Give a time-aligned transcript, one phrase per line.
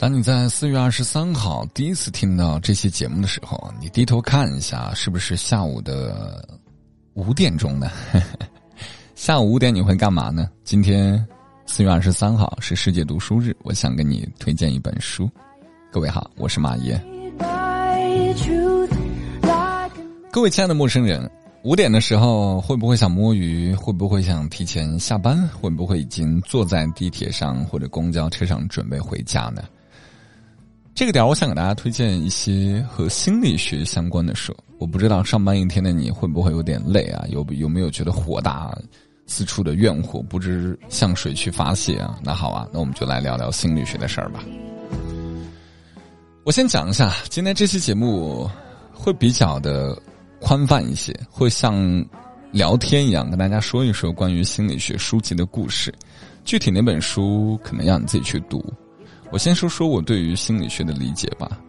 [0.00, 6.44] 当你在四月二十三号第一次听到这期节目的时候，你低头看一下，是不是下午的
[7.14, 7.88] 五点钟呢？
[9.14, 10.50] 下午五点你会干嘛呢？
[10.64, 11.24] 今天
[11.66, 15.30] 四月二十三号是世界读书日，我想给你推荐一本书。
[15.92, 17.00] 各位好，我是马爷。
[20.32, 21.30] 各位亲爱的陌生人。
[21.62, 23.74] 五点的时候会不会想摸鱼？
[23.74, 25.46] 会不会想提前下班？
[25.48, 29.62] 会不会已经坐在地铁上或者公交车上准备回家呢？
[30.94, 34.56] 这个点我想给大家推荐一些和心理学相关的书。
[34.78, 37.26] 我不知道上班一天的你会不会有点累啊？
[37.28, 38.74] 有有没有觉得火大，
[39.26, 42.18] 四处的怨火不知向谁去发泄啊？
[42.22, 44.42] 那好啊，那我们就来聊聊心理学的事儿吧。
[46.42, 48.48] 我先讲一下，今天这期节目
[48.94, 49.94] 会比较的。
[50.40, 52.04] 宽泛一些，会像
[52.50, 55.92] 聊天一样跟大家说一说关于心理学书籍的故事。
[56.44, 58.64] 具体哪本书可能要你自己去读。
[59.30, 61.60] 我先说说我对于心理学的理解吧。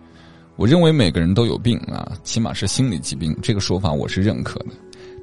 [0.55, 4.69] 我认为每个人都有病啊，起码是心理疾病，这个说法我是认可的。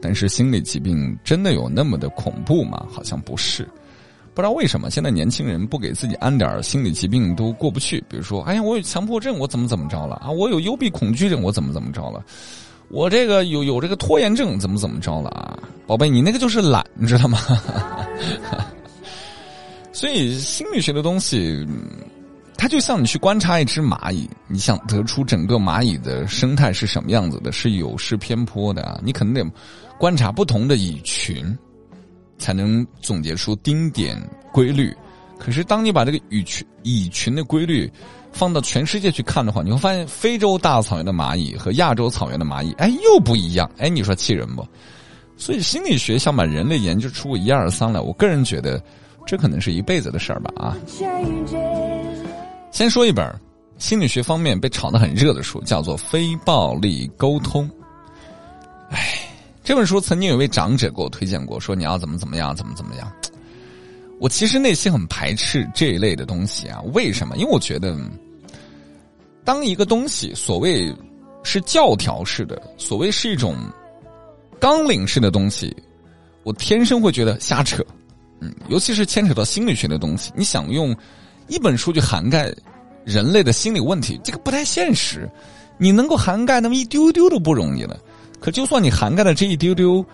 [0.01, 2.87] 但是心理疾病真的有那么的恐怖吗？
[2.91, 3.69] 好像不是。
[4.35, 8.03] 不知道为什么现在年轻人不给自己安点心理疾病都过不去。
[8.09, 10.31] 比如说，哎呀，我有强迫症，我怎么怎么着了啊？
[10.31, 12.25] 我有幽闭恐惧症，我怎么怎么着了？
[12.91, 17.39] 我这个有有这个拖延症，怎么怎么着了啊，宝贝，你那个就是懒，你知道吗？
[19.93, 21.67] 所以心理学的东西，
[22.57, 28.99] 它就像你去观察一只蚂蚁，你想得出整个蚂蚁的生态是什么样子的，是有失偏颇的啊。
[29.03, 29.45] 你可能得
[29.99, 31.57] 观察不同的蚁群，
[32.39, 34.17] 才能总结出丁点
[34.53, 34.97] 规律。
[35.39, 37.91] 可是当你把这个蚁群蚁群的规律，
[38.33, 43.69] 放到全世界去看的话，你会发现非洲大草原的蚂蚁和亚洲草原的蚂蚁，哎，又不一样。
[43.79, 44.67] 哎，你说气人不？
[45.37, 48.83] 所以心理学想把人类研究出个一二三来，我个人觉得，
[49.27, 50.77] 这可能是一辈子的事儿吧啊。
[52.71, 53.33] 先说一本
[53.79, 57.69] 心理学方面被炒得很热的书，叫做《非暴力沟通》。
[58.91, 59.19] 哎，
[59.63, 63.11] 这本书曾经有位长者给我推荐过，说你要怎么怎么样，怎么怎么样。
[64.21, 67.37] 我其实内心很排斥这一类的东西啊，为什么？
[67.37, 67.97] 因为我觉得，
[69.45, 70.93] 当一个东西所谓
[71.45, 73.57] 是教条式的，所谓是一种
[74.61, 75.75] 纲领式的东西，
[76.43, 77.85] 我天生会觉得瞎扯。
[78.41, 80.95] 嗯，尤其是牵扯到心理学的东西，你想用
[81.47, 82.53] 一本书去涵盖
[83.05, 85.29] 人类的心理问题，这个不太现实。
[85.79, 87.97] 你能够涵盖那么一丢丢都不容易了。
[88.41, 90.05] 可就算你涵盖了这一丢丢。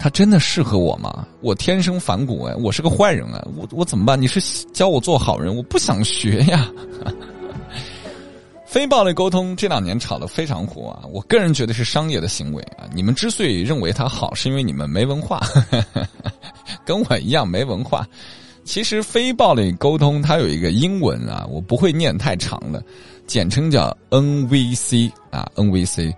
[0.00, 1.26] 他真的适合我吗？
[1.42, 4.18] 我天生反骨哎，我是个坏人啊，我我怎么办？
[4.20, 4.40] 你是
[4.72, 6.66] 教我做好人，我不想学呀。
[8.64, 12.88] 非暴力沟通这两年炒得非常火啊，我个人觉得是商业的行为啊。
[12.94, 15.46] 你们之所以认为它好，是因为你们没文化，
[16.86, 18.08] 跟我一样没文化。
[18.64, 22.82] 其实非暴力沟通它有一个英文啊，我不会念太长的，
[23.26, 26.14] 简称叫 NVC 啊，NVC。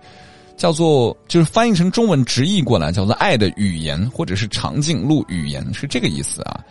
[0.55, 6.63] 叫做就是翻译成中文直译过来叫做“爱的语言”或者是“长颈鹿语言”是这个意思啊。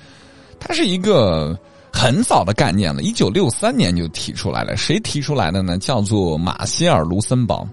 [0.59, 1.59] 它是一个
[1.93, 4.77] 很早的概念了，一九六三年就提出来了。
[4.77, 5.77] 谁提出来的呢？
[5.79, 7.69] 叫做马歇尔·卢森堡。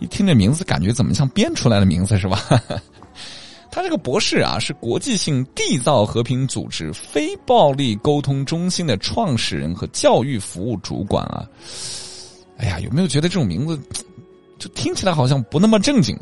[0.00, 2.40] 一听这名字，感觉怎么像编出来的名字是吧？
[3.70, 11.44] 他这个博士啊，是国际性缔造和平组织非暴力沟通中心的创始人和教育服务主管啊。
[12.56, 13.78] 哎呀，有没有觉得这种名字？
[14.58, 16.18] 就听起来好像不那么正经，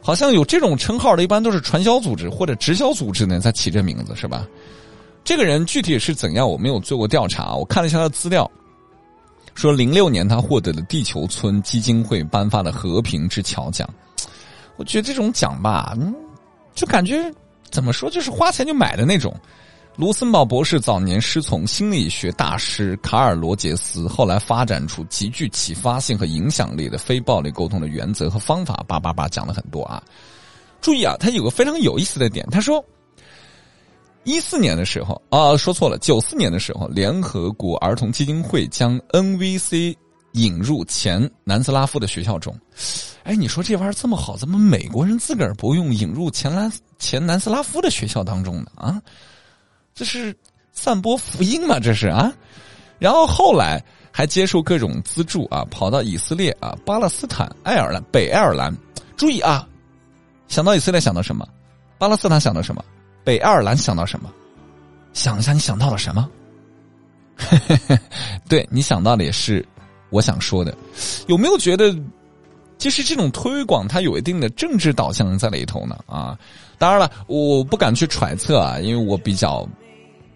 [0.00, 4.46] 好像有这种称号的，一般都是传销组织或者直销组织呢，在起这名字是吧？
[5.24, 7.54] 这个人具体是怎样，我没有做过调查。
[7.54, 8.50] 我看了一下他的资料，
[9.54, 13.88] 说零六年他获得了地球村基金会颁发的和平之桥奖。
[14.76, 16.14] 我觉得这种奖吧，嗯，
[16.74, 17.30] 就感觉
[17.70, 19.34] 怎么说，就是花钱就买的那种。
[19.96, 28.82] 卢森堡博士早年师从心理学大师卡尔罗杰斯，后来发展出极具启发性和影响力的非暴力沟通的原则和方法。
[28.88, 30.02] 叭叭叭讲了很多啊！
[30.80, 32.82] 注意啊，他有个非常有意思的点，他说，
[34.24, 39.94] 一四年的时候啊，说错了，九四年的时候，联合国儿童基金会将 NVC
[40.32, 42.56] 引入前南斯拉夫的学校中。
[43.24, 48.70] 哎，你说这玩意儿这么好，怎么美国人自个儿不用引入前南前南斯拉夫的学校当中呢？
[48.76, 49.02] 啊？
[50.00, 50.34] 这是
[50.72, 51.78] 散播福音嘛？
[51.78, 52.32] 这是啊，
[52.98, 58.74] 然后后来还接受各种资助啊，跑到以色列啊、巴勒斯坦、爱尔兰、北爱尔兰。
[59.14, 59.68] 注意啊，
[60.48, 61.46] 想到以色列想到什么？
[61.98, 62.82] 巴勒斯坦想到什么？
[63.22, 64.32] 北爱尔兰想到什么？
[65.12, 66.26] 想一下，你想到了什么？
[68.48, 69.62] 对你想到的也是
[70.08, 70.74] 我想说的。
[71.26, 71.94] 有没有觉得，
[72.78, 75.98] 其实这种推广它有一定的政治导向在里头呢？
[76.06, 76.38] 啊，
[76.78, 79.68] 当然了，我不敢去揣测啊，因为我比较。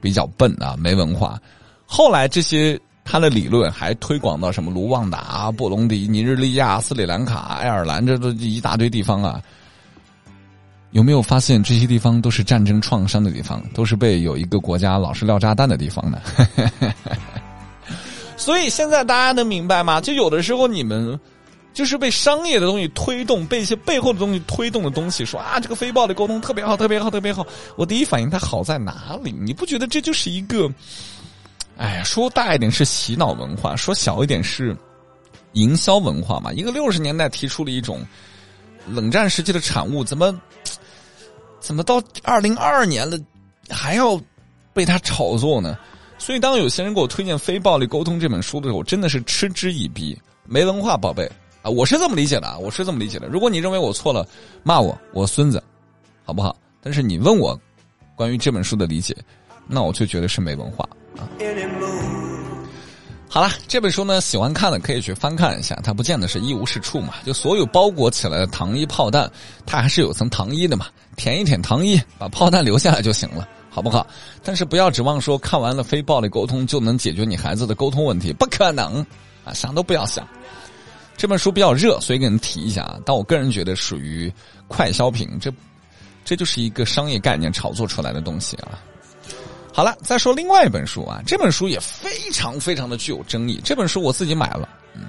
[0.04, 1.40] 比较笨啊，没文化。
[1.86, 9.40] 后来这些他的理论还推广到什么卢旺达、布隆迪、尼日利亚、斯里兰卡、爱尔兰，这都一大堆地方啊。
[10.90, 16.20] 有没有发现这些地方都是战争创伤的地方，都是被有一个国家老是撂炸弹的地方呢？
[18.36, 20.02] 所以现在大家能明白吗？
[20.02, 21.18] 就有的时候你们
[21.74, 27.46] 就是被商业的东西推动，被一些背后的东西推动的东西，说啊这个非暴力沟通特别好，特别好，特别好。
[27.76, 29.30] 我第一反应它好在哪里？
[29.32, 30.72] 你不觉得这就是一个？
[31.76, 34.74] 哎呀，说大一点是洗脑文化，说小一点是
[35.52, 36.52] 营销文化嘛？
[36.52, 38.00] 一个六十年代提出了一种
[38.86, 40.34] 冷战时期的产物，怎么？
[41.60, 43.18] 怎么到二零二二年了，
[43.70, 44.20] 还要
[44.74, 45.78] 被他炒作呢？
[46.18, 50.16] 所以，当有些人给我推荐《非暴力沟通》这本书的时候，我真的是嗤之以鼻。
[50.44, 51.26] 没文化，宝贝
[51.64, 51.70] 啊！
[51.70, 53.26] 我是这么理解的啊，我是这么理解的。
[53.26, 54.28] 如果你认为我错了，
[54.62, 55.62] 骂我，我孙子，
[56.22, 56.54] 好不好？
[56.82, 57.58] 但是你问我
[58.14, 59.16] 关于这本书的理解，
[59.66, 61.24] 那我就觉得是没文化啊。
[63.30, 65.74] 好了，这本书呢，喜欢看的可以去翻看一下。
[65.82, 69.28] 它不见得是一无是处嘛，就所有包裹起来的糖衣炮弹，
[69.64, 70.88] 它还是有层糖衣的嘛。
[71.16, 74.06] 舔一舔糖衣，把炮弹留下来就行了，好不好？
[74.42, 79.04] 但是不要指望说看完了非暴力沟通就能解决你孩子的沟通问题，不可能
[79.46, 79.54] 啊！
[79.54, 80.28] 想都不要想。
[81.16, 82.98] 这本书比较热，所以给你们提一下啊。
[83.04, 84.32] 但我个人觉得属于
[84.68, 85.52] 快消品，这
[86.24, 88.78] 这就是一个商业概念炒作出来的东西啊。
[89.72, 93.60] 好了，再说另外一本书啊，这本书也非常非常的具有争议。
[93.64, 95.02] 这本书我自己买了，嗯，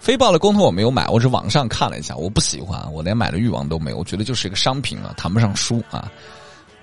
[0.00, 6.10] 非暴力沟通我没有买，我是网上看了一下，我不喜欢，我连买的欲望都没有，我觉得就是一个商品啊，谈不上书啊。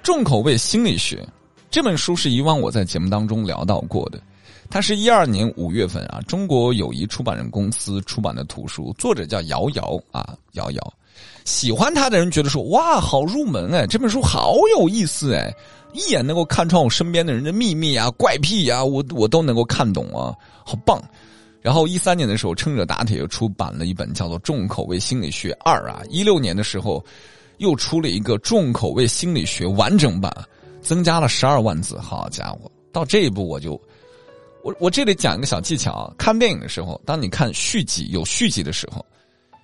[0.04, 1.28] 重口味心理学
[1.70, 4.22] 这本书是以往我在节目当中聊到过的，
[4.70, 10.94] 它是一二年五月份啊，中国友谊出版人公司出版的图书，作者叫瑶瑶啊，瑶瑶。
[11.46, 15.52] 喜欢他的人觉得说哇，好入门哎，这本书好有意思哎。
[15.94, 21.02] 一眼能够看穿我身边的人的秘密啊、怪癖呀，我我都能够看懂啊，好棒！
[21.62, 27.04] 然后一三年的时候，撑着打铁又出版了一本叫做《重口味心理学二》啊，一六年的时候
[27.58, 30.32] 又出了一个《重口味心理学完整版》，
[30.86, 31.98] 增加了十二万字。
[31.98, 33.82] 好家伙，到这一步我就，
[34.68, 39.06] 我我这里讲一个小技巧：看电影的时候，当你看续集有续集的时候，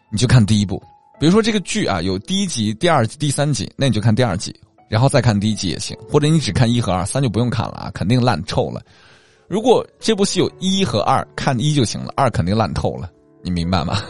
[0.09, 0.81] 你就看第一部。
[1.19, 4.57] 比如说这个剧啊，有第一集、第二集、第三集，那你就看第二集。
[4.87, 8.81] 然后再看第一集也行，或者你只看一和二，三就不用看了啊，肯定烂臭了。
[9.49, 13.09] 如果这部戏有一和二，看一就行了，二肯定烂透了，
[13.41, 14.01] 你明白吗？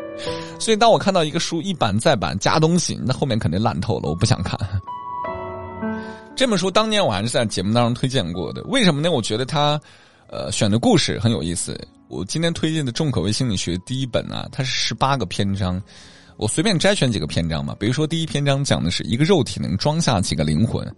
[0.58, 4.58] 所以当我看到一个书一版再版加东西，那后面肯定烂透了，我不想看。
[6.34, 9.10] 这本书当年我还是在节目当中推荐过的，为什么呢？
[9.10, 9.78] 我觉得它，
[10.30, 11.76] 呃，选的故事很有意思。
[12.06, 15.82] 我今天推荐的重口味心理学第一本啊，它是十八个篇章。
[16.36, 20.88] 我随便摘选几个篇章嘛，比如说第一篇章讲的是一个肉体能装下几个灵魂，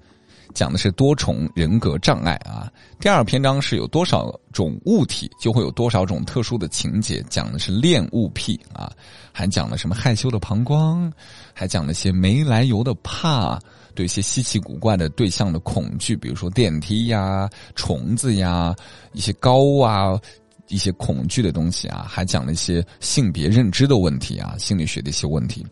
[0.52, 2.70] 讲的是多重人格障碍啊。
[3.00, 8.92] 第二篇章是有多少种物体就会有多少种特殊的情节，讲的是恋物癖啊，
[9.32, 11.10] 还讲了什么害羞的膀胱，
[11.54, 13.58] 还讲了些没来由的怕，
[13.94, 18.74] 对一些稀奇古怪的对象的恐惧，比如说电梯呀、虫子呀、
[19.12, 20.20] 一些高啊。
[20.68, 25.66] 一些恐惧的东西啊，还讲了一些性别认知的问题啊，心理学的一些问题。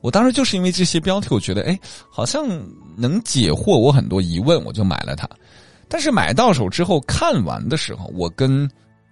[0.00, 1.78] 我当时就是因为这些标题，我觉得哎，
[2.10, 2.44] 好像
[2.96, 5.28] 能解惑我很多疑问，我就买了它。
[5.86, 8.68] 但是买到手之后看完的时候，我跟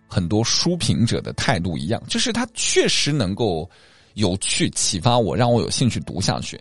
[0.09, 3.71] 很多书评者的态度一样，就是它确实能够
[4.15, 6.61] 有趣启发我，让我有兴趣读下去。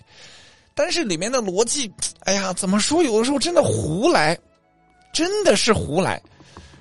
[0.79, 3.03] 但是里面的逻辑，哎呀，怎么说？
[3.03, 4.39] 有的时候真的胡来，
[5.11, 6.21] 真的是胡来。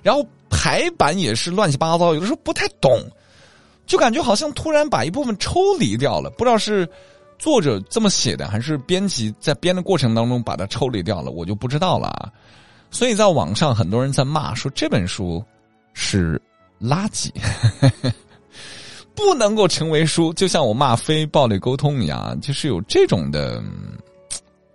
[0.04, 0.24] 然后。
[0.50, 2.98] 排版也是乱七八糟，有的时候不太懂，
[3.86, 6.88] 就感觉好像突然把一部分抽离掉了，不知道是
[7.38, 12.32] 作者这么写的，还是编辑在编的过程当中把它抽离掉了，我就不知道了啊。
[12.90, 15.44] 所以在网上很多人在骂说这本书
[15.92, 16.40] 是
[16.80, 17.30] 垃圾，
[19.18, 23.60] 不能够成为书，就像我骂非暴力沟通一样，就是有这种的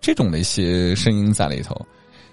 [0.02, 1.74] 这种的一些声音在里头。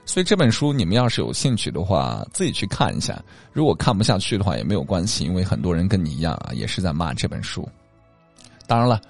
[0.04, 3.22] 所以这本书你们要是有兴趣的话，自己去看一下。
[3.52, 7.66] 如果看不下去的话也没有关系，因为很多人跟你一样啊，也是在骂这本书。
[8.66, 9.00] 当然了，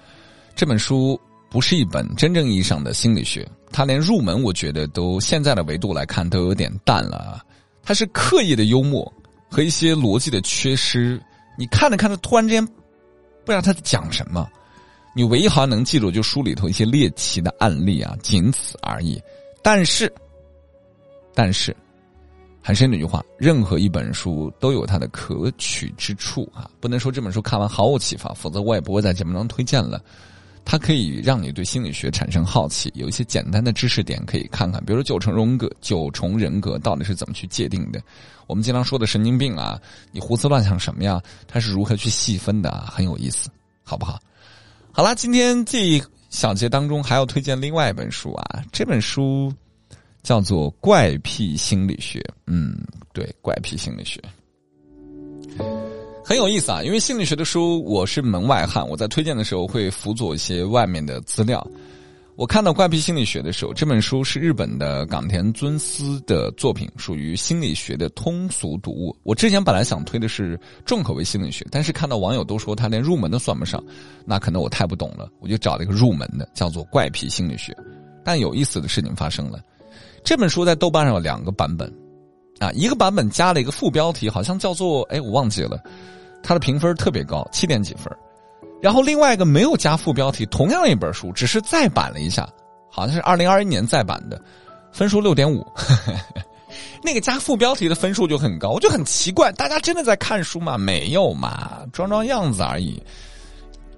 [0.55, 7.41] 这本书不是一本真正意义上的心理学，它连入门我觉得都现在的维度来看都有点淡了。
[7.81, 9.11] 它是刻意的幽默
[9.49, 11.19] 和一些逻辑的缺失。
[11.57, 12.67] 你看着看着，突然之间
[13.51, 14.49] 不知道他在讲什么。
[15.13, 19.21] 你唯一好像能记住就书里头一些猎奇的案例啊，仅此而已。
[19.61, 20.11] 但是。
[21.33, 21.75] 但是，
[22.61, 26.69] 还是那句话，任何一本书都有它的可取之处啊！
[26.79, 30.01] 不能说这本书看完毫无启发，否则我也不会在节目中推荐了。
[30.63, 38.01] 它可以让你对心理学产生好奇，有一些简单的知识点可以看看，比如九重人格，九重人格到底是怎么去界定的？
[38.47, 39.79] 我们经常说的神经病啊，
[40.11, 41.21] 你胡思乱想什么呀？
[41.47, 42.71] 它是如何去细分的？
[42.91, 43.49] 很有意思，
[43.83, 44.19] 好不好？
[44.91, 49.53] 好啦，今天这一小节当中还要推荐另外一本书啊，这本书
[50.23, 52.19] 叫做《怪癖心理学》。
[52.45, 52.77] 嗯，
[53.13, 54.21] 对，怪癖心理学。
[56.31, 61.61] 很有意思啊，因为心理学的书我是门外汉，我在推荐的时候会辅佐一些外面的资料。
[62.37, 69.13] 我看到《怪癖心理学》的时候，这本书是日本的冈田尊司的作品，属于心理学的通俗读物。
[69.23, 73.83] 我之前本来想推的是重口味心理学，但是看到网友都说他连入门都算不上，
[74.23, 77.73] 那可能我太不懂了，我就找了一个入门的，叫做《怪癖心理学》。
[78.23, 79.59] 但有意思的事情发生了，
[80.23, 81.93] 这本书在豆瓣上有两个版本。
[82.59, 85.81] 啊，一个版本加了一个副标题，好像叫做“哎，我忘记了”，
[86.43, 88.11] 它的评分特别高，七点几分。
[88.81, 92.49] 然后另外一个没有加副标题，同样一本书，只是再版了一下，
[92.89, 94.41] 好像是二零二一年再版的，
[94.91, 95.65] 分数六点五。
[97.03, 100.77] 那个加副标题的分数就很高，我就很奇怪，大家真的在看书吗？
[100.77, 103.01] 没有嘛，装装样子而已。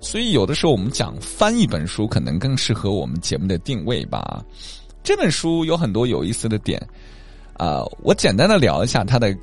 [0.01, 4.43] 所以有的时候我们讲翻一本书，可能更适合我们节目的定位吧。
[5.01, 6.81] 这本书有很多有意思的点。
[7.53, 9.33] 啊，我简单的聊一下它的，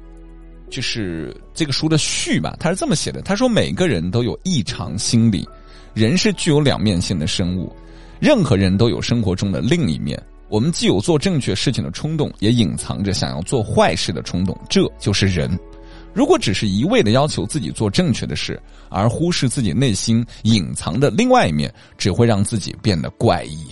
[0.70, 2.56] 就是这个书的序吧。
[2.58, 5.46] 他是这么写的：他说，每个人都有异常心理，
[5.92, 7.74] 人是具有两面性的生物，
[8.18, 10.20] 任何人都有生活中的另一面。
[10.48, 15.50] 我们既有做正确事情的冲动，也隐藏着想要做坏事的冲动，这就是人。
[16.12, 23.66] 如果只是一味的要求自己做正确的事，而忽视自己内心隐藏的另外一面，只会让自己变得怪异。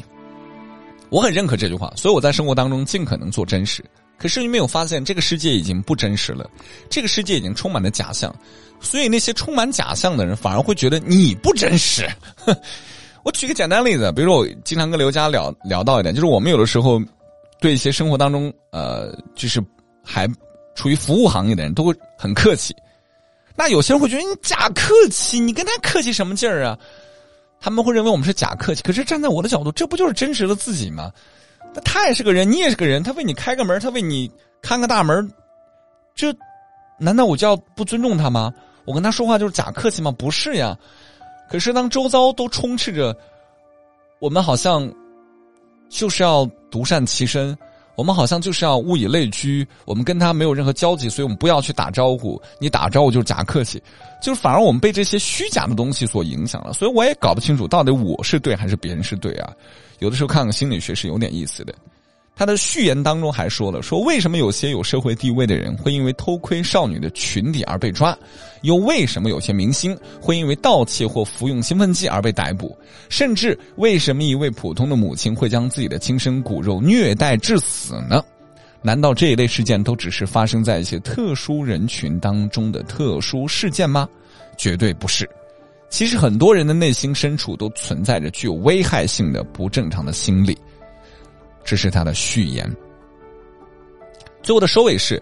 [1.10, 3.84] 我很认可这句话，所以我在生活当中尽可能做真实。
[4.18, 6.48] 可是你没有发现，这个世界已经不真实了，
[6.90, 8.34] 这个世界已经充满了假象，
[8.80, 12.08] 所以那些充满假象的人反而会觉得你不真实。
[13.24, 17.00] 我举个简单例子，比如说我经常跟刘佳聊聊到一点，就是我们有的时候
[17.60, 19.62] 对一些生活当中呃，就是
[20.04, 20.26] 还
[20.74, 22.74] 处于服务行业的人都会很客气，
[23.54, 26.78] 那有些人会觉得你假客气，你跟他客气什么劲儿啊？
[27.60, 28.82] 他们会认为我们是假客气。
[28.82, 31.12] 可是站在我的角度，这不就是真实的自己吗？
[31.74, 33.02] 那他也是个人，你也是个人。
[33.02, 34.30] 他为你开个门，他为你
[34.62, 35.30] 看个大门，
[36.14, 36.34] 这
[36.98, 38.52] 难道我就要不尊重他吗？
[38.84, 40.10] 我跟他说话就是假客气吗？
[40.10, 40.76] 不是呀。
[41.50, 43.16] 可是当周遭都充斥着
[44.18, 44.90] 我们，好像
[45.88, 47.56] 就是要独善其身，
[47.96, 52.40] 我们好像就是要物以类聚，我们跟他没有任何交集，所以我们不要去打招呼。
[52.58, 53.82] 你打招呼就是假客气，
[54.22, 56.72] 就是反而我们被这些虚假的东西所影响了。
[56.72, 59.52] 所以我也搞不清楚到底我是对还是别人是对啊。
[59.98, 61.74] 有的时候看看心理学是有点意思的，
[62.36, 68.16] 他的序言当中还说了说为什么有些有社会地位的人会因为偷窥少女的裙底而被抓，
[68.62, 72.76] 又为什么有些明星会因为盗窃或服用兴奋剂而被逮捕，
[73.08, 78.22] 甚至为什么一位普通的母亲会将自己的亲生骨肉虐待致死呢？
[78.80, 84.08] 难道这一类事件都只是发生在一些特殊人群当中的特殊事件吗？
[84.56, 85.28] 绝对不是。
[85.90, 90.56] 其实很多人的内心深处都存在着具有危害性的不正常的心理，
[91.64, 92.70] 这是他的序言。
[94.42, 95.20] 最后的收尾是：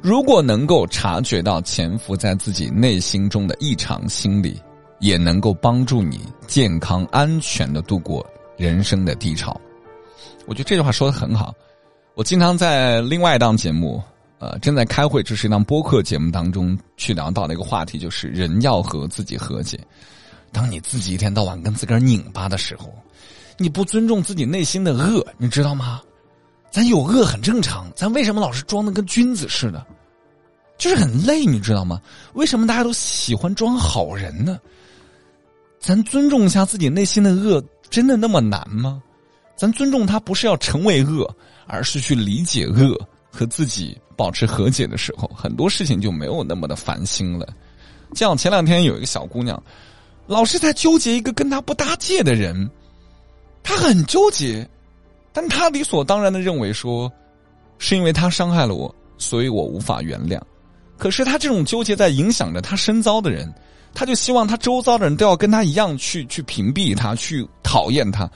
[0.00, 4.60] 如果能够察觉到潜伏在自己内心中的异常心理，
[5.00, 8.24] 也能够帮助你健康安全的度过
[8.56, 9.58] 人生的低潮。
[10.46, 11.54] 我觉得这句话说的很好。
[12.14, 14.02] 我经常在另外一档节目。
[14.42, 19.78] 呃，正在开会，这是一档播客节目当中去聊到的一个话题，就是人要和自己和解。
[20.50, 22.92] 当你自己一天到晚跟自个儿拧巴的时候，
[23.56, 26.02] 你不尊重自己内心的恶，你知道吗？
[26.72, 29.86] 咱有恶很正常，咱为什么老是装的跟君子似的？
[30.76, 32.02] 就是很累，你知道吗？
[32.32, 34.58] 为什么大家都喜欢装好人呢？
[35.78, 39.00] 咱尊重一下自己内心的恶，真的那么难吗？
[39.54, 41.32] 咱尊重他，不是要成为恶，
[41.68, 43.00] 而是去理解恶。
[43.34, 47.48] 和自己保持和解的时候，很多事情就没有那么的烦心了。
[48.14, 49.60] 像前两天有一个小姑娘，
[50.28, 52.70] 老是在纠结一个跟她不搭界的人，
[53.64, 54.64] 她很纠结，
[55.32, 57.12] 但她理所当然的认为说，
[57.78, 60.40] 是因为他伤害了我，所以我无法原谅。
[60.96, 63.52] 可是她这种纠结在影响着她身遭的人，
[63.92, 68.30] 她就希望她周遭的人都要跟她一样去去屏蔽她，去讨厌她。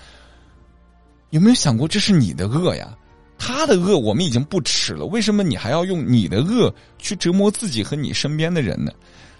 [1.31, 2.93] 有没有想过，这是你的恶呀？
[3.38, 8.90] 他的恶我们已经不耻了，为什么你还要用你的恶去折磨自己和你身边的人呢？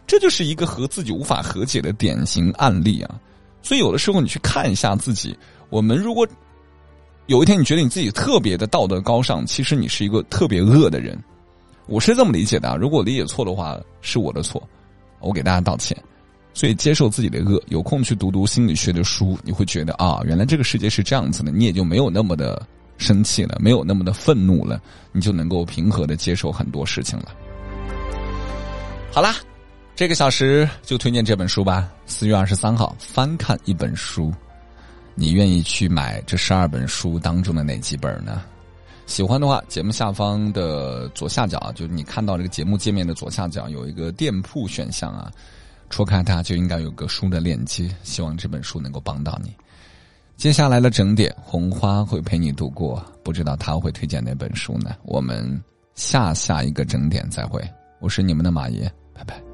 [0.07, 3.19] 这就是一个和自己无法和解的典型案例啊！
[3.61, 5.37] 所以有的时候你去看一下自己，
[5.69, 6.26] 我们如果
[7.26, 11.19] 有一天你觉得你自己特别的道德高尚，其实你是一个特别恶的人。
[11.87, 14.62] 我是这么理解的啊，如果理解错的话是我的错，
[15.21, 15.97] 我给大家道歉。
[16.55, 22.67] 所以接受自己的恶，有空去读读心理学的书，你会觉得啊，原来这个世界是这样子的，你也就没有那么的
[22.99, 24.81] 生气了，没有那么的愤怒了，
[25.12, 27.35] 你就能够平和的接受很多事情了。
[29.12, 29.37] 好啦，
[29.95, 31.91] 这个小时就推荐这本书吧。
[32.05, 34.33] 四月二十三号翻看一本书，
[35.15, 38.43] 你愿意去买这十二本书当中的哪几本呢？
[39.07, 45.31] 喜欢的话，节目下方的左下角，就是你看到这个节目界面的左下角有一个店铺选项啊，
[45.91, 47.88] 戳开它就应该有个书的链接。
[48.03, 49.55] 希望这本书能够帮到你。
[50.37, 54.95] 接下来的整点，红花会陪你度过，不知道他会推荐哪本书呢？
[55.02, 55.61] 我们
[55.95, 57.61] 下下一个整点再会。
[58.00, 59.46] 我是你们的马爷，拜拜。